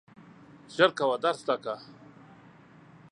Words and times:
ژر 0.75 0.91
کوه 0.97 1.17
درس 1.23 1.39
زده 1.43 1.55
کړه! 1.63 1.75